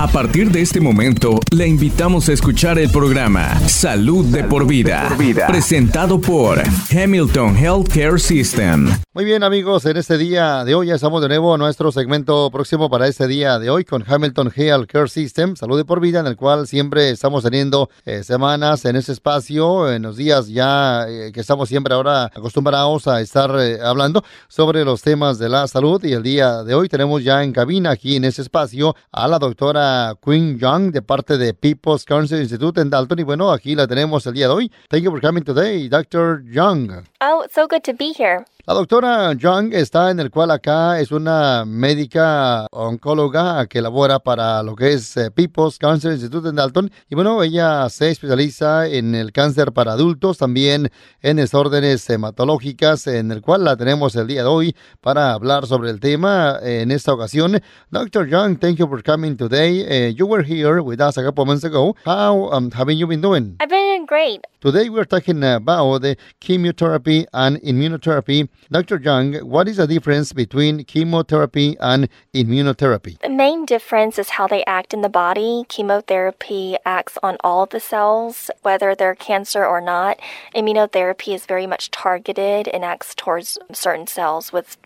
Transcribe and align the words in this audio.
A 0.00 0.06
partir 0.06 0.52
de 0.52 0.60
este 0.60 0.80
momento, 0.80 1.40
le 1.50 1.66
invitamos 1.66 2.28
a 2.28 2.32
escuchar 2.32 2.78
el 2.78 2.88
programa 2.88 3.58
Salud 3.68 4.24
de 4.26 4.44
por 4.44 4.64
vida, 4.64 5.10
presentado 5.48 6.20
por 6.20 6.62
Hamilton 6.92 7.56
Healthcare 7.56 8.20
System. 8.20 8.96
Muy 9.12 9.24
bien 9.24 9.42
amigos, 9.42 9.84
en 9.86 9.96
este 9.96 10.16
día 10.16 10.64
de 10.64 10.76
hoy 10.76 10.86
ya 10.86 10.94
estamos 10.94 11.20
de 11.20 11.26
nuevo 11.26 11.52
a 11.52 11.58
nuestro 11.58 11.90
segmento 11.90 12.48
próximo 12.52 12.88
para 12.88 13.08
este 13.08 13.26
día 13.26 13.58
de 13.58 13.70
hoy 13.70 13.84
con 13.84 14.04
Hamilton 14.06 14.52
Healthcare 14.54 15.08
System, 15.08 15.56
Salud 15.56 15.76
de 15.76 15.84
por 15.84 15.98
vida, 15.98 16.20
en 16.20 16.28
el 16.28 16.36
cual 16.36 16.68
siempre 16.68 17.10
estamos 17.10 17.42
teniendo 17.42 17.90
eh, 18.04 18.22
semanas 18.22 18.84
en 18.84 18.94
ese 18.94 19.10
espacio, 19.10 19.90
en 19.90 20.02
los 20.02 20.16
días 20.16 20.46
ya 20.46 21.06
eh, 21.08 21.32
que 21.32 21.40
estamos 21.40 21.68
siempre 21.68 21.94
ahora 21.94 22.26
acostumbrados 22.26 23.08
a 23.08 23.20
estar 23.20 23.50
eh, 23.58 23.80
hablando 23.82 24.22
sobre 24.46 24.84
los 24.84 25.02
temas 25.02 25.40
de 25.40 25.48
la 25.48 25.66
salud 25.66 26.04
y 26.04 26.12
el 26.12 26.22
día 26.22 26.62
de 26.62 26.76
hoy 26.76 26.88
tenemos 26.88 27.24
ya 27.24 27.42
en 27.42 27.52
cabina 27.52 27.90
aquí 27.90 28.14
en 28.14 28.24
ese 28.24 28.42
espacio 28.42 28.94
a 29.10 29.26
la 29.26 29.40
doctora 29.40 29.87
Queen 30.24 30.58
Young 30.58 30.92
de 30.92 31.02
parte 31.02 31.38
de 31.38 31.54
People's 31.54 32.04
Cancer 32.04 32.40
Institute 32.40 32.80
en 32.80 32.90
Dalton. 32.90 33.18
Y 33.18 33.22
bueno, 33.22 33.50
aquí 33.50 33.74
la 33.74 33.86
tenemos 33.86 34.26
el 34.26 34.34
día 34.34 34.48
de 34.48 34.54
hoy. 34.54 34.72
Thank 34.88 35.02
you 35.02 35.10
for 35.10 35.20
coming 35.20 35.44
today, 35.44 35.88
Dr. 35.88 36.42
Young. 36.44 37.04
Oh, 37.20 37.46
so 37.52 37.66
good 37.66 37.82
to 37.82 37.92
be 37.92 38.12
here. 38.16 38.44
La 38.68 38.74
doctora 38.74 39.32
Young 39.32 39.72
está 39.72 40.10
en 40.10 40.20
el 40.20 40.30
cual 40.30 40.50
acá 40.50 41.00
es 41.00 41.10
una 41.10 41.64
médica 41.64 42.66
oncóloga 42.70 43.66
que 43.66 43.80
labora 43.80 44.18
para 44.18 44.62
lo 44.62 44.76
que 44.76 44.92
es 44.92 45.16
eh, 45.16 45.30
People's 45.30 45.78
Cancer 45.78 46.12
Institute 46.12 46.50
en 46.50 46.56
Dalton. 46.56 46.90
Y 47.08 47.14
bueno, 47.14 47.42
ella 47.42 47.88
se 47.88 48.10
especializa 48.10 48.86
en 48.86 49.14
el 49.14 49.32
cáncer 49.32 49.72
para 49.72 49.92
adultos, 49.92 50.36
también 50.36 50.90
en 51.22 51.36
desórdenes 51.38 52.10
hematológicas, 52.10 53.06
en 53.06 53.32
el 53.32 53.40
cual 53.40 53.64
la 53.64 53.74
tenemos 53.74 54.14
el 54.16 54.26
día 54.26 54.42
de 54.42 54.48
hoy 54.48 54.76
para 55.00 55.32
hablar 55.32 55.66
sobre 55.66 55.88
el 55.88 55.98
tema 55.98 56.58
en 56.60 56.90
esta 56.90 57.14
ocasión. 57.14 57.62
Dr. 57.90 58.28
Young, 58.28 58.58
thank 58.58 58.76
you 58.76 58.86
for 58.86 59.02
coming 59.02 59.34
today. 59.38 60.08
Uh, 60.08 60.12
you 60.14 60.26
were 60.26 60.44
here 60.44 60.82
with 60.82 61.00
us 61.00 61.16
a 61.16 61.24
couple 61.24 61.46
months 61.46 61.64
ago. 61.64 61.96
How 62.04 62.52
um, 62.52 62.70
have 62.72 62.92
you 62.92 63.06
been 63.06 63.22
doing? 63.22 63.56
I've 63.60 63.70
been 63.70 64.04
great. 64.04 64.46
Today 64.60 64.88
we're 64.88 65.04
talking 65.04 65.44
about 65.44 65.98
the 65.98 66.16
chemotherapy 66.40 67.26
and 67.32 67.58
immunotherapy. 67.58 68.48
Dr. 68.72 68.96
Young, 68.96 69.34
what 69.48 69.68
is 69.68 69.76
the 69.76 69.86
difference 69.86 70.32
between 70.32 70.82
chemotherapy 70.82 71.76
and 71.78 72.08
immunotherapy? 72.34 73.20
The 73.20 73.28
main 73.28 73.66
difference 73.66 74.18
is 74.18 74.30
how 74.30 74.48
they 74.48 74.64
act 74.64 74.92
in 74.92 75.02
the 75.02 75.08
body. 75.08 75.62
Chemotherapy 75.68 76.76
acts 76.84 77.16
on 77.22 77.36
all 77.44 77.66
the 77.66 77.78
cells, 77.78 78.50
whether 78.62 78.96
they're 78.96 79.14
cancer 79.14 79.64
or 79.64 79.80
not. 79.80 80.18
Immunotherapy 80.56 81.36
is 81.36 81.46
very 81.46 81.68
much 81.68 81.92
targeted 81.92 82.66
and 82.66 82.84
acts 82.84 83.14
towards 83.14 83.58
certain 83.72 84.08
cells 84.08 84.52
with 84.52 84.76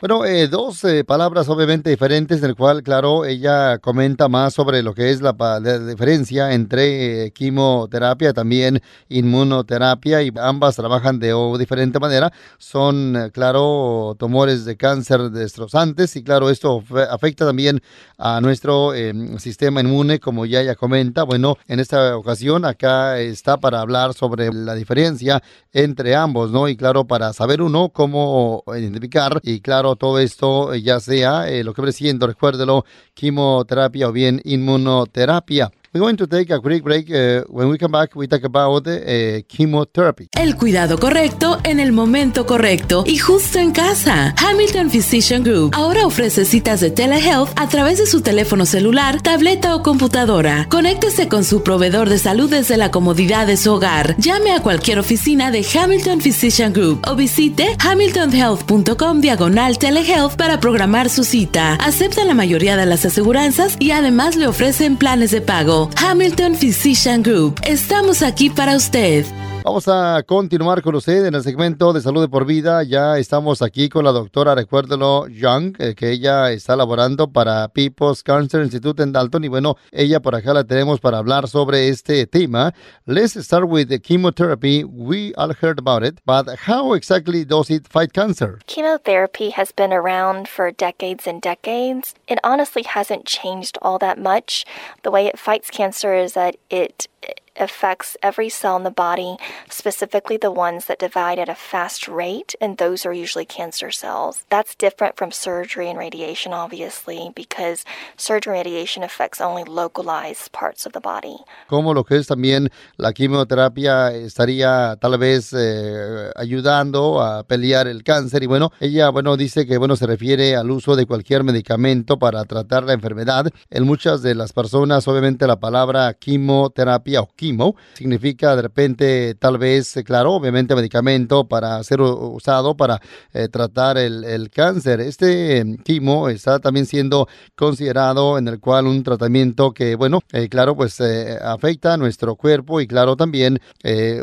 Bueno, 0.00 0.24
eh, 0.24 0.48
dos 0.48 0.82
eh, 0.84 1.04
palabras 1.04 1.48
obviamente 1.48 1.90
diferentes, 1.90 2.42
en 2.42 2.50
el 2.50 2.56
cual, 2.56 2.82
claro, 2.82 3.24
ella 3.24 3.78
comenta 3.78 4.28
más 4.28 4.54
sobre 4.54 4.82
lo 4.82 4.94
que 4.94 5.10
es 5.10 5.20
la, 5.20 5.34
la 5.38 5.78
diferencia 5.78 6.52
entre 6.52 7.26
eh, 7.26 7.30
quimioterapia 7.30 8.32
también 8.32 8.82
inmunoterapia 9.08 10.22
y 10.22 10.32
ambas 10.36 10.76
trabajan 10.76 11.18
de 11.18 11.32
diferente 11.58 11.98
manera. 11.98 12.32
Son, 12.58 13.16
eh, 13.16 13.30
claro, 13.30 14.16
tumores 14.18 14.64
de 14.64 14.76
cáncer 14.76 15.30
destrozantes 15.30 16.16
y, 16.16 16.24
claro, 16.24 16.50
esto 16.50 16.82
afecta 17.10 17.46
también 17.46 17.80
a 18.18 18.40
nuestro 18.40 18.94
em, 18.94 19.38
sistema 19.38 19.80
inmune, 19.80 20.18
como 20.20 20.46
ya 20.46 20.60
ella 20.60 20.74
comenta. 20.74 21.22
Bueno, 21.22 21.56
en 21.68 21.80
esta 21.80 22.16
ocasión 22.16 22.64
acá 22.64 23.18
está 23.18 23.58
para 23.58 23.80
hablar 23.80 24.14
sobre 24.14 24.52
la 24.52 24.74
diferencia 24.74 25.42
entre 25.72 26.14
ambos, 26.14 26.50
¿no? 26.50 26.68
Y, 26.68 26.76
claro, 26.76 27.04
para 27.04 27.32
saber 27.32 27.62
uno 27.62 27.90
cómo 27.90 28.63
identificar. 28.76 29.40
Y 29.42 29.60
claro, 29.60 29.96
todo 29.96 30.18
esto 30.18 30.72
eh, 30.72 30.82
ya 30.82 31.00
sea 31.00 31.48
eh, 31.48 31.64
lo 31.64 31.74
que 31.74 31.92
siendo, 31.92 32.26
recuérdelo, 32.26 32.84
quimioterapia 33.14 34.08
o 34.08 34.12
bien 34.12 34.40
inmunoterapia. 34.44 35.70
We're 35.94 36.00
going 36.00 36.16
to 36.16 36.26
take 36.26 36.50
a 36.50 36.60
quick 36.60 36.82
break. 36.82 37.08
Uh, 37.08 37.44
when 37.46 37.68
we 37.68 37.78
come 37.78 37.92
back, 37.92 38.16
we 38.16 38.26
talk 38.26 38.42
about 38.42 38.84
uh, 38.88 39.42
chemotherapy. 39.46 40.28
El 40.32 40.56
cuidado 40.56 40.98
correcto 40.98 41.60
en 41.62 41.78
el 41.78 41.92
momento 41.92 42.46
correcto 42.46 43.04
y 43.06 43.18
justo 43.18 43.60
en 43.60 43.70
casa. 43.70 44.34
Hamilton 44.36 44.90
Physician 44.90 45.44
Group 45.44 45.70
ahora 45.72 46.04
ofrece 46.04 46.46
citas 46.46 46.80
de 46.80 46.90
telehealth 46.90 47.50
a 47.54 47.68
través 47.68 47.98
de 47.98 48.06
su 48.06 48.22
teléfono 48.22 48.66
celular, 48.66 49.22
tableta 49.22 49.76
o 49.76 49.84
computadora. 49.84 50.66
Conéctese 50.68 51.28
con 51.28 51.44
su 51.44 51.62
proveedor 51.62 52.08
de 52.08 52.18
salud 52.18 52.50
desde 52.50 52.76
la 52.76 52.90
comodidad 52.90 53.46
de 53.46 53.56
su 53.56 53.72
hogar. 53.72 54.16
Llame 54.18 54.50
a 54.50 54.62
cualquier 54.62 54.98
oficina 54.98 55.52
de 55.52 55.64
Hamilton 55.64 56.20
Physician 56.20 56.72
Group 56.72 57.02
o 57.08 57.14
visite 57.14 57.76
hamiltonhealth.com 57.78 59.20
diagonal 59.20 59.78
telehealth 59.78 60.34
para 60.34 60.58
programar 60.58 61.08
su 61.08 61.22
cita. 61.22 61.74
Aceptan 61.74 62.26
la 62.26 62.34
mayoría 62.34 62.76
de 62.76 62.86
las 62.86 63.04
aseguranzas 63.04 63.76
y 63.78 63.92
además 63.92 64.34
le 64.34 64.48
ofrecen 64.48 64.96
planes 64.96 65.30
de 65.30 65.40
pago. 65.40 65.83
Hamilton 65.96 66.54
Physician 66.54 67.22
Group. 67.22 67.60
Estamos 67.64 68.22
aquí 68.22 68.50
para 68.50 68.76
usted. 68.76 69.24
Vamos 69.64 69.88
a 69.88 70.22
continuar 70.26 70.82
con 70.82 70.94
usted 70.94 71.24
en 71.24 71.34
el 71.34 71.42
segmento 71.42 71.94
de 71.94 72.02
salud 72.02 72.28
por 72.28 72.44
vida. 72.44 72.82
Ya 72.82 73.16
estamos 73.16 73.62
aquí 73.62 73.88
con 73.88 74.04
la 74.04 74.12
doctora, 74.12 74.54
recuérdelo, 74.54 75.26
Young, 75.26 75.74
eh, 75.78 75.94
que 75.94 76.10
ella 76.10 76.50
está 76.50 76.76
laborando 76.76 77.32
para 77.32 77.68
People's 77.68 78.22
Cancer 78.22 78.60
Institute 78.60 79.02
en 79.02 79.12
Dalton. 79.12 79.42
Y 79.42 79.48
bueno, 79.48 79.78
ella 79.90 80.20
por 80.20 80.34
acá 80.34 80.52
la 80.52 80.64
tenemos 80.64 81.00
para 81.00 81.16
hablar 81.16 81.48
sobre 81.48 81.88
este 81.88 82.26
tema. 82.26 82.74
Let's 83.06 83.36
start 83.42 83.64
with 83.66 83.88
the 83.88 83.98
chemotherapy. 83.98 84.84
We 84.84 85.32
all 85.38 85.54
heard 85.54 85.78
about 85.78 86.04
it, 86.04 86.20
but 86.26 86.46
how 86.68 86.94
exactly 86.94 87.46
does 87.46 87.70
it 87.70 87.88
fight 87.88 88.12
cancer? 88.12 88.58
Chemotherapy 88.66 89.48
has 89.56 89.72
been 89.74 89.94
around 89.94 90.46
for 90.46 90.72
decades 90.72 91.26
and 91.26 91.40
decades. 91.40 92.14
It 92.28 92.38
honestly 92.44 92.82
hasn't 92.82 93.24
changed 93.24 93.78
all 93.80 93.98
that 94.00 94.18
much. 94.18 94.66
The 95.04 95.10
way 95.10 95.26
it 95.26 95.38
fights 95.38 95.70
cancer 95.70 96.12
is 96.12 96.34
that 96.34 96.56
it 96.68 97.08
affects 97.56 98.16
every 98.22 98.48
cell 98.48 98.76
in 98.76 98.84
the 98.84 98.90
body, 98.90 99.36
specifically 99.68 100.36
the 100.36 100.50
ones 100.50 100.86
that 100.86 100.98
divide 100.98 101.38
at 101.38 101.48
a 101.48 101.54
fast 101.54 102.08
rate, 102.08 102.54
and 102.60 102.78
those 102.78 103.06
are 103.06 103.12
usually 103.12 103.44
cancer 103.44 103.90
cells. 103.90 104.44
That's 104.50 104.74
different 104.74 105.16
from 105.16 105.30
surgery 105.30 105.88
and 105.88 105.98
radiation, 105.98 106.52
obviously, 106.52 107.30
because 107.34 107.84
surgery 108.16 108.58
and 108.58 108.66
radiation 108.66 109.02
affects 109.02 109.40
only 109.40 109.64
localized 109.64 110.52
parts 110.52 110.86
of 110.86 110.92
the 110.92 111.00
body. 111.00 111.36
Como 111.68 111.94
lo 111.94 112.04
que 112.04 112.16
es 112.16 112.26
también 112.26 112.70
la 112.96 113.12
quimioterapia 113.12 114.12
estaría 114.12 114.96
tal 115.00 115.18
vez 115.18 115.52
eh, 115.56 116.30
ayudando 116.36 117.20
a 117.22 117.42
pelear 117.44 117.88
el 117.88 118.02
cáncer 118.02 118.42
y 118.42 118.46
bueno, 118.46 118.72
ella 118.80 119.10
bueno 119.10 119.36
dice 119.36 119.66
que 119.66 119.78
bueno 119.78 119.96
se 119.96 120.06
refiere 120.06 120.56
al 120.56 120.70
uso 120.70 120.96
de 120.96 121.06
cualquier 121.06 121.44
medicamento 121.44 122.18
para 122.18 122.44
tratar 122.44 122.84
la 122.84 122.92
enfermedad. 122.92 123.46
En 123.70 123.84
muchas 123.84 124.22
de 124.22 124.34
las 124.34 124.52
personas 124.52 125.06
obviamente 125.08 125.46
la 125.46 125.60
palabra 125.60 126.14
quimioterapia 126.14 127.20
o 127.20 127.28
quimo 127.44 127.76
significa 127.92 128.56
de 128.56 128.62
repente 128.62 129.34
tal 129.34 129.58
vez, 129.58 129.94
eh, 129.98 130.02
claro, 130.02 130.32
obviamente 130.32 130.74
medicamento 130.74 131.44
para 131.46 131.82
ser 131.84 132.00
usado 132.00 132.74
para 132.74 133.02
eh, 133.34 133.48
tratar 133.48 133.98
el, 133.98 134.24
el, 134.24 134.48
cáncer. 134.48 135.00
Este 135.00 135.58
em, 135.58 135.76
quimo 135.76 136.30
está 136.30 136.58
también 136.58 136.86
siendo 136.86 137.28
considerado 137.54 138.38
en 138.38 138.48
el 138.48 138.60
cual 138.60 138.86
un 138.86 139.02
tratamiento 139.02 139.72
que, 139.72 139.94
bueno, 139.94 140.20
eh, 140.32 140.48
claro, 140.48 140.74
pues 140.74 141.02
afecta 141.42 141.92
a 141.92 141.96
nuestro 141.98 142.36
cuerpo 142.36 142.80
y 142.80 142.86
claro 142.86 143.16
también 143.16 143.60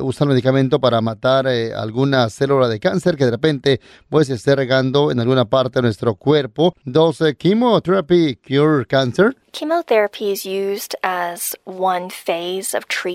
usa 0.02 0.24
el 0.24 0.30
medicamento 0.30 0.80
para 0.80 1.02
matar 1.02 1.48
alguna 1.48 2.30
célula 2.30 2.68
de 2.68 2.80
cáncer 2.80 3.18
que 3.18 3.26
de 3.26 3.32
repente 3.32 3.82
pues 4.10 4.30
esté 4.30 4.56
regando 4.56 5.12
en 5.12 5.20
alguna 5.20 5.46
parte 5.46 5.80
de 5.80 5.84
nuestro 5.84 6.16
cuerpo. 6.16 6.74
Dos, 6.86 7.20
chemotherapy 7.38 8.38
cure 8.38 8.86
cancer. 8.86 9.36
Chemotherapy 9.54 10.32
is 10.32 10.46
used 10.46 10.96
as 11.04 11.56
one 11.66 12.10
phase 12.10 12.74
of 12.74 12.88
treatment. 12.88 13.11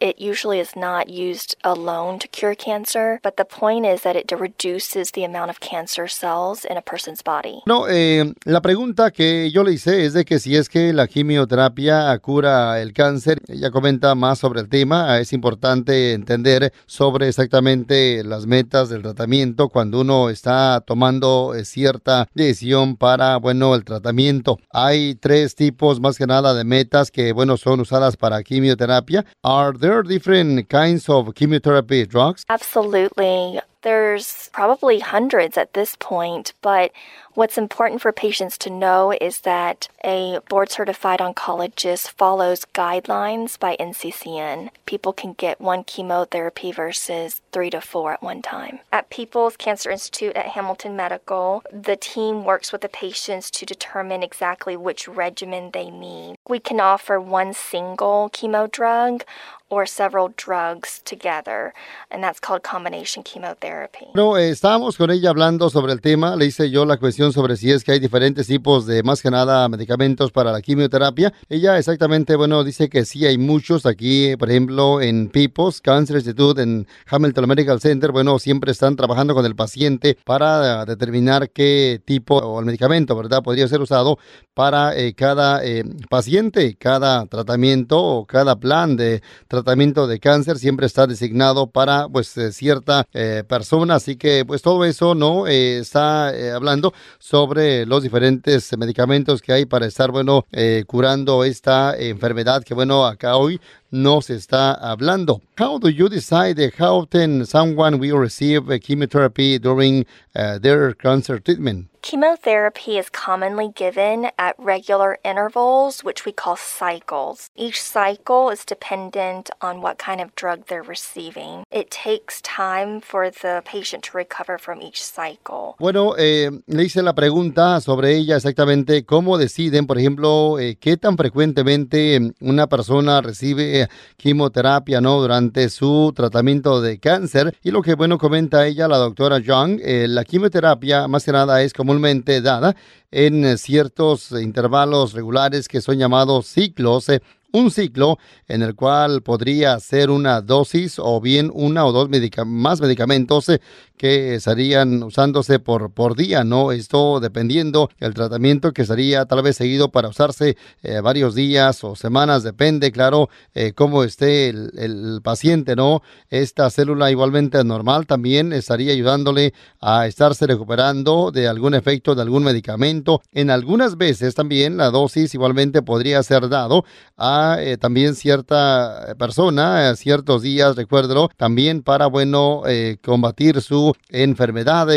It 0.00 0.18
usually 0.18 0.60
is 0.60 0.74
not 0.76 1.08
used 1.08 1.56
alone 1.62 2.18
to 2.18 2.28
cure 2.28 2.54
cancer, 2.54 3.20
but 3.22 3.36
the 3.36 3.44
point 3.44 3.86
is 3.86 4.02
that 4.02 4.16
it 4.16 4.30
reduces 4.32 5.12
the 5.12 5.24
amount 5.24 5.50
of 5.50 5.60
cancer 5.60 6.08
cells 6.08 6.64
in 6.64 6.76
a 6.76 6.82
person's 6.82 7.22
body. 7.22 7.62
No, 7.66 7.86
eh, 7.88 8.32
la 8.44 8.60
pregunta 8.60 9.10
que 9.10 9.50
yo 9.50 9.62
le 9.62 9.72
hice 9.72 10.04
es 10.04 10.12
de 10.12 10.24
que 10.24 10.38
si 10.38 10.56
es 10.56 10.68
que 10.68 10.92
la 10.92 11.06
quimioterapia 11.06 12.18
cura 12.18 12.80
el 12.80 12.92
cáncer. 12.92 13.40
Ella 13.48 13.70
comenta 13.70 14.14
más 14.14 14.38
sobre 14.38 14.60
el 14.60 14.68
tema. 14.68 15.18
Es 15.18 15.32
importante 15.32 16.12
entender 16.12 16.72
sobre 16.86 17.28
exactamente 17.28 18.22
las 18.24 18.46
metas 18.46 18.88
del 18.88 19.02
tratamiento 19.02 19.68
cuando 19.68 20.00
uno 20.00 20.30
está 20.30 20.80
tomando 20.80 21.54
eh, 21.54 21.64
cierta 21.64 22.28
decisión 22.34 22.96
para, 22.96 23.36
bueno, 23.36 23.74
el 23.74 23.84
tratamiento. 23.84 24.58
Hay 24.70 25.14
tres 25.16 25.54
tipos 25.54 26.00
más 26.00 26.18
que 26.18 26.26
nada 26.26 26.54
de 26.54 26.64
metas 26.64 27.10
que, 27.10 27.32
bueno, 27.32 27.56
son 27.56 27.80
usadas 27.80 28.16
para 28.16 28.42
quimioterapia. 28.42 29.21
Are 29.44 29.72
there 29.72 30.02
different 30.02 30.68
kinds 30.68 31.08
of 31.08 31.34
chemotherapy 31.34 32.06
drugs? 32.06 32.44
Absolutely. 32.48 33.60
There's 33.82 34.48
probably 34.52 35.00
hundreds 35.00 35.58
at 35.58 35.74
this 35.74 35.96
point, 35.98 36.52
but 36.62 36.92
What's 37.34 37.56
important 37.56 38.02
for 38.02 38.12
patients 38.12 38.58
to 38.58 38.68
know 38.68 39.14
is 39.18 39.40
that 39.40 39.88
a 40.04 40.40
board 40.50 40.70
certified 40.70 41.20
oncologist 41.20 42.10
follows 42.10 42.66
guidelines 42.74 43.58
by 43.58 43.74
NCCN. 43.80 44.68
People 44.84 45.14
can 45.14 45.32
get 45.32 45.58
one 45.58 45.82
chemotherapy 45.82 46.72
versus 46.72 47.40
three 47.50 47.70
to 47.70 47.80
four 47.80 48.12
at 48.12 48.22
one 48.22 48.42
time. 48.42 48.80
At 48.92 49.08
People's 49.08 49.56
Cancer 49.56 49.90
Institute 49.90 50.36
at 50.36 50.48
Hamilton 50.48 50.94
Medical, 50.94 51.62
the 51.72 51.96
team 51.96 52.44
works 52.44 52.70
with 52.70 52.82
the 52.82 52.90
patients 52.90 53.50
to 53.52 53.64
determine 53.64 54.22
exactly 54.22 54.76
which 54.76 55.08
regimen 55.08 55.70
they 55.72 55.88
need. 55.88 56.36
We 56.46 56.60
can 56.60 56.80
offer 56.80 57.18
one 57.18 57.54
single 57.54 58.28
chemo 58.30 58.70
drug 58.70 59.24
or 59.72 59.86
several 59.86 60.34
drugs 60.36 61.00
together, 61.06 61.72
and 62.10 62.22
that's 62.22 62.38
called 62.38 62.62
combination 62.62 63.22
chemotherapy. 63.22 64.06
No, 64.14 64.36
estábamos 64.36 64.98
con 64.98 65.10
ella 65.10 65.30
hablando 65.30 65.70
sobre 65.70 65.92
el 65.92 66.00
tema, 66.02 66.36
le 66.36 66.44
hice 66.44 66.70
yo 66.70 66.84
la 66.84 66.98
cuestión 66.98 67.21
sobre 67.30 67.56
si 67.56 67.70
es 67.70 67.84
que 67.84 67.92
hay 67.92 68.00
diferentes 68.00 68.48
tipos 68.48 68.86
de, 68.86 69.02
más 69.04 69.22
que 69.22 69.30
nada, 69.30 69.68
medicamentos 69.68 70.32
para 70.32 70.50
la 70.50 70.60
quimioterapia. 70.60 71.32
Ella 71.48 71.78
exactamente, 71.78 72.34
bueno, 72.34 72.64
dice 72.64 72.88
que 72.88 73.04
sí 73.04 73.26
hay 73.26 73.38
muchos 73.38 73.86
aquí, 73.86 74.34
por 74.36 74.50
ejemplo, 74.50 75.00
en 75.00 75.28
People's 75.28 75.80
Cancer 75.80 76.16
Institute, 76.16 76.60
en 76.60 76.88
Hamilton 77.06 77.48
Medical 77.48 77.80
Center, 77.80 78.10
bueno, 78.10 78.38
siempre 78.38 78.72
están 78.72 78.96
trabajando 78.96 79.34
con 79.34 79.46
el 79.46 79.54
paciente 79.54 80.18
para 80.24 80.84
determinar 80.84 81.50
qué 81.50 82.00
tipo 82.04 82.38
o 82.38 82.58
el 82.58 82.66
medicamento, 82.66 83.14
¿verdad?, 83.14 83.42
podría 83.42 83.68
ser 83.68 83.82
usado 83.82 84.18
para 84.54 84.96
eh, 84.96 85.14
cada 85.14 85.64
eh, 85.64 85.84
paciente, 86.08 86.76
cada 86.76 87.26
tratamiento 87.26 88.02
o 88.02 88.26
cada 88.26 88.56
plan 88.56 88.96
de 88.96 89.22
tratamiento 89.48 90.06
de 90.06 90.18
cáncer 90.18 90.58
siempre 90.58 90.86
está 90.86 91.06
designado 91.06 91.66
para 91.66 92.08
pues 92.08 92.36
eh, 92.36 92.52
cierta 92.52 93.04
eh, 93.12 93.44
persona, 93.46 93.96
así 93.96 94.16
que 94.16 94.44
pues 94.46 94.62
todo 94.62 94.84
eso 94.84 95.14
no 95.14 95.46
eh, 95.46 95.78
está 95.78 96.32
hablando 96.54 96.94
sobre 97.22 97.86
los 97.86 98.02
diferentes 98.02 98.76
medicamentos 98.76 99.40
que 99.40 99.52
hay 99.52 99.64
para 99.64 99.86
estar 99.86 100.10
bueno 100.10 100.44
curando 100.88 101.44
esta 101.44 101.96
enfermedad 101.96 102.64
que 102.64 102.74
bueno 102.74 103.06
acá 103.06 103.36
hoy 103.36 103.60
no 103.92 104.20
se 104.22 104.34
está 104.34 104.72
hablando. 104.72 105.40
How 105.56 105.78
do 105.78 105.88
you 105.88 106.08
decide 106.08 106.72
how 106.80 107.02
often 107.02 107.46
someone 107.46 107.98
will 107.98 108.18
receive 108.18 108.80
chemotherapy 108.80 109.60
during 109.60 110.04
their 110.34 110.96
cancer 110.96 111.40
treatment? 111.40 111.91
Chemotherapy 112.02 112.98
is 112.98 113.08
commonly 113.08 113.68
given 113.68 114.28
at 114.36 114.56
regular 114.58 115.18
intervals, 115.24 116.02
which 116.02 116.24
we 116.26 116.32
call 116.32 116.56
cycles. 116.56 117.48
Each 117.54 117.80
cycle 117.80 118.50
is 118.50 118.64
dependent 118.64 119.50
on 119.60 119.80
what 119.80 119.98
kind 119.98 120.20
of 120.20 120.34
drug 120.34 120.66
they're 120.66 120.82
receiving. 120.82 121.62
It 121.70 121.92
takes 121.92 122.42
time 122.42 123.00
for 123.00 123.30
the 123.30 123.62
patient 123.64 124.02
to 124.10 124.16
recover 124.16 124.58
from 124.58 124.82
each 124.82 125.00
cycle. 125.00 125.76
Bueno, 125.78 126.16
eh, 126.18 126.50
le 126.66 126.82
hice 126.82 127.02
la 127.02 127.12
pregunta 127.12 127.80
sobre 127.80 128.16
ella 128.16 128.34
exactamente 128.34 129.04
cómo 129.04 129.38
deciden, 129.38 129.86
por 129.86 129.96
ejemplo, 129.96 130.58
eh, 130.58 130.76
qué 130.80 130.96
tan 130.96 131.16
frecuentemente 131.16 132.18
una 132.40 132.66
persona 132.66 133.20
recibe 133.20 133.88
quimioterapia 134.16 135.00
no 135.00 135.20
durante 135.20 135.68
su 135.68 136.12
tratamiento 136.16 136.80
de 136.80 136.98
cáncer. 136.98 137.56
Y 137.62 137.70
lo 137.70 137.80
que, 137.80 137.94
bueno, 137.94 138.18
comenta 138.18 138.66
ella, 138.66 138.88
la 138.88 138.98
doctora 138.98 139.38
Young, 139.38 139.78
eh, 139.84 140.08
la 140.08 140.24
quimioterapia 140.24 141.06
más 141.06 141.24
que 141.24 141.30
nada 141.30 141.62
es 141.62 141.72
como 141.72 141.91
dada 142.40 142.74
en 143.10 143.58
ciertos 143.58 144.32
intervalos 144.32 145.12
regulares 145.12 145.68
que 145.68 145.80
son 145.80 145.98
llamados 145.98 146.46
ciclos 146.46 147.08
eh, 147.08 147.22
un 147.52 147.70
ciclo 147.70 148.18
en 148.48 148.62
el 148.62 148.74
cual 148.74 149.22
podría 149.22 149.78
ser 149.80 150.10
una 150.10 150.40
dosis 150.40 150.98
o 150.98 151.20
bien 151.20 151.50
una 151.54 151.86
o 151.86 151.92
dos 151.92 152.08
más 152.46 152.80
medicamentos 152.80 153.48
eh, 153.48 153.60
que 153.96 154.34
estarían 154.34 155.02
usándose 155.02 155.60
por, 155.60 155.92
por 155.92 156.16
día, 156.16 156.42
¿no? 156.42 156.72
Esto 156.72 157.20
dependiendo 157.20 157.88
el 158.00 158.14
tratamiento 158.14 158.72
que 158.72 158.84
sería 158.84 159.26
tal 159.26 159.42
vez 159.42 159.56
seguido 159.56 159.90
para 159.90 160.08
usarse 160.08 160.56
eh, 160.82 161.00
varios 161.00 161.34
días 161.34 161.84
o 161.84 161.94
semanas, 161.94 162.42
depende, 162.42 162.90
claro, 162.90 163.28
eh, 163.54 163.72
cómo 163.74 164.02
esté 164.02 164.48
el, 164.48 164.72
el, 164.76 165.20
paciente, 165.22 165.76
¿no? 165.76 166.02
Esta 166.30 166.68
célula 166.70 167.10
igualmente 167.10 167.62
normal 167.62 168.06
también 168.06 168.52
estaría 168.52 168.92
ayudándole 168.92 169.54
a 169.80 170.06
estarse 170.06 170.46
recuperando 170.46 171.30
de 171.30 171.46
algún 171.46 171.74
efecto 171.74 172.14
de 172.14 172.22
algún 172.22 172.42
medicamento. 172.42 173.22
En 173.30 173.50
algunas 173.50 173.96
veces 173.96 174.34
también 174.34 174.76
la 174.76 174.90
dosis 174.90 175.34
igualmente 175.34 175.82
podría 175.82 176.22
ser 176.22 176.48
dado 176.48 176.84
a 177.16 177.41
eh, 177.60 177.76
también 177.76 178.14
cierta 178.14 179.14
persona, 179.18 179.90
eh, 179.90 179.96
ciertos 179.96 180.42
días, 180.42 180.76
recuérdelo, 180.76 181.28
también 181.36 181.82
para, 181.82 182.06
bueno, 182.06 182.62
eh, 182.66 182.98
combatir 183.02 183.60
su 183.60 183.94
enfermedad 184.10 184.88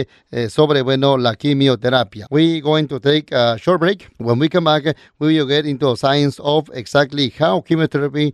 sobre, 0.50 0.82
bueno, 0.82 1.18
la 1.18 1.36
quimioterapia. 1.36 2.28
We're 2.30 2.62
going 2.62 2.88
to 2.88 3.00
take 3.00 3.34
a 3.34 3.58
short 3.58 3.80
break. 3.80 4.10
When 4.20 4.40
we 4.40 4.50
come 4.50 4.66
back, 4.66 4.96
we 5.20 5.38
will 5.38 5.48
get 5.48 5.66
into 5.66 5.92
the 5.92 5.98
science 5.98 6.40
of 6.44 6.70
exactly 6.74 7.34
how 7.40 7.62
chemotherapy 7.62 8.34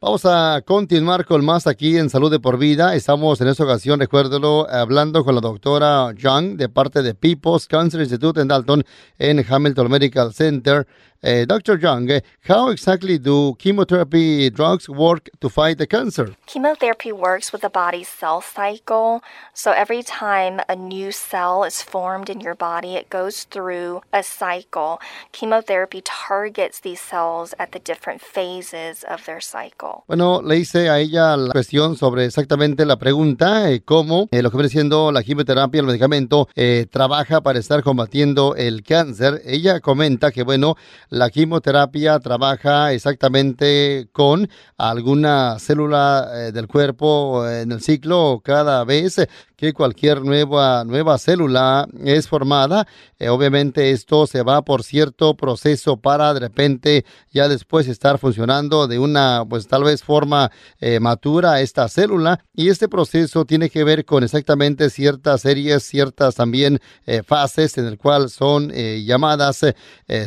Vamos 0.00 0.24
a 0.24 0.62
continuar 0.64 1.26
con 1.26 1.44
más 1.44 1.66
aquí 1.66 1.98
en 1.98 2.08
Salud 2.08 2.30
de 2.30 2.40
por 2.40 2.56
Vida. 2.56 2.94
Estamos 2.94 3.40
en 3.40 3.48
esta 3.48 3.64
ocasión, 3.64 4.00
recuérdelo, 4.00 4.66
hablando 4.70 5.24
con 5.24 5.34
la 5.34 5.40
doctora 5.40 6.14
Young 6.16 6.56
de 6.56 6.68
parte 6.68 7.02
de 7.02 7.14
People's 7.14 7.66
Cancer 7.66 8.00
Institute 8.00 8.40
en 8.40 8.48
Dalton 8.48 8.84
en 9.18 9.44
Hamilton 9.46 9.90
Medical 9.90 10.32
Center. 10.32 10.86
Uh, 11.20 11.44
Dr. 11.44 11.76
Young, 11.78 12.08
uh, 12.12 12.20
how 12.42 12.68
exactly 12.68 13.18
do 13.18 13.56
chemotherapy 13.58 14.50
drugs 14.50 14.88
work 14.88 15.28
to 15.40 15.48
fight 15.48 15.76
the 15.78 15.86
cancer? 15.86 16.36
Chemotherapy 16.46 17.10
works 17.10 17.52
with 17.52 17.62
the 17.62 17.68
body's 17.68 18.06
cell 18.06 18.40
cycle. 18.40 19.20
So 19.52 19.72
every 19.72 20.04
time 20.04 20.60
a 20.68 20.76
new 20.76 21.10
cell 21.10 21.64
is 21.64 21.82
formed 21.82 22.30
in 22.30 22.40
your 22.40 22.54
body, 22.54 22.94
it 22.94 23.10
goes 23.10 23.42
through 23.50 24.02
a 24.12 24.22
cycle. 24.22 25.00
Chemotherapy 25.32 26.02
targets 26.04 26.78
these 26.78 27.00
cells 27.00 27.52
at 27.58 27.72
the 27.72 27.80
different 27.80 28.20
phases 28.20 29.02
of 29.02 29.24
their 29.26 29.40
cycle. 29.40 30.04
Bueno, 30.06 30.40
le 30.40 30.58
hice 30.58 30.88
a 30.88 31.00
ella 31.00 31.36
la 31.36 31.52
cuestión 31.52 31.96
sobre 31.96 32.26
exactamente 32.26 32.86
la 32.86 32.96
pregunta, 32.96 33.72
eh, 33.72 33.82
cómo 33.84 34.28
eh, 34.30 34.40
lo 34.40 34.52
que 34.52 34.56
viene 34.56 34.68
siendo 34.70 35.10
la 35.10 35.24
quimioterapia, 35.24 35.80
el 35.80 35.86
medicamento, 35.88 36.48
eh, 36.54 36.86
trabaja 36.88 37.40
para 37.40 37.58
estar 37.58 37.82
combatiendo 37.82 38.54
el 38.54 38.84
cáncer. 38.84 39.42
Ella 39.44 39.80
comenta 39.80 40.30
que, 40.30 40.44
bueno, 40.44 40.76
la 41.10 41.30
quimioterapia 41.30 42.18
trabaja 42.20 42.92
exactamente 42.92 44.08
con 44.12 44.48
alguna 44.76 45.58
célula 45.58 46.28
eh, 46.32 46.52
del 46.52 46.66
cuerpo 46.66 47.48
en 47.48 47.72
el 47.72 47.80
ciclo 47.80 48.40
cada 48.44 48.84
vez 48.84 49.16
que 49.58 49.72
cualquier 49.72 50.22
nueva, 50.22 50.84
nueva 50.84 51.18
célula 51.18 51.88
es 52.04 52.28
formada. 52.28 52.86
Eh, 53.18 53.28
obviamente 53.28 53.90
esto 53.90 54.28
se 54.28 54.42
va 54.44 54.62
por 54.62 54.84
cierto 54.84 55.36
proceso 55.36 55.96
para 55.96 56.32
de 56.32 56.38
repente 56.38 57.04
ya 57.32 57.48
después 57.48 57.88
estar 57.88 58.18
funcionando 58.18 58.86
de 58.86 59.00
una 59.00 59.44
pues 59.50 59.66
tal 59.66 59.82
vez 59.82 60.04
forma 60.04 60.52
eh, 60.78 61.00
matura 61.00 61.60
esta 61.60 61.88
célula 61.88 62.38
y 62.54 62.68
este 62.68 62.88
proceso 62.88 63.44
tiene 63.46 63.68
que 63.68 63.82
ver 63.82 64.04
con 64.04 64.22
exactamente 64.22 64.90
ciertas 64.90 65.40
series, 65.40 65.82
ciertas 65.82 66.36
también 66.36 66.78
eh, 67.04 67.24
fases 67.26 67.78
en 67.78 67.86
el 67.86 67.98
cual 67.98 68.30
son 68.30 68.70
llamadas 68.70 69.64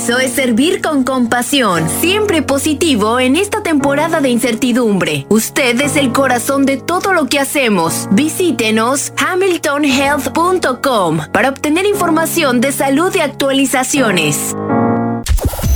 compromiso 0.02 0.18
es 0.18 0.32
servir 0.32 0.82
con 0.82 1.04
compasión, 1.04 1.88
siempre 2.00 2.42
positivo 2.42 3.20
en 3.20 3.36
esta 3.36 3.62
temporada 3.62 4.20
de 4.20 4.30
incertidumbre. 4.30 5.26
Usted 5.28 5.80
es 5.80 5.96
el 5.96 6.12
corazón 6.12 6.66
de 6.66 6.76
todo 6.76 7.12
lo 7.12 7.26
que 7.26 7.38
hacemos. 7.38 8.08
Visítenos 8.10 9.12
hamiltonhealth.com 9.16 11.20
para 11.32 11.50
obtener 11.50 11.86
información 11.86 12.60
de 12.60 12.72
salud 12.72 13.14
y 13.14 13.20
actualizaciones. 13.20 14.56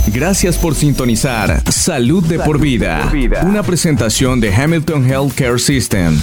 Gracias 0.07 0.57
por 0.57 0.75
sintonizar 0.75 1.61
Salud 1.71 2.25
de 2.25 2.39
por 2.39 2.59
vida, 2.59 3.11
una 3.43 3.63
presentación 3.63 4.39
de 4.39 4.53
Hamilton 4.53 5.05
Healthcare 5.05 5.59
System. 5.59 6.19